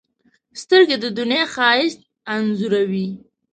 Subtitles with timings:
[0.61, 1.99] سترګې د دنیا ښایست
[2.33, 3.07] انځوروي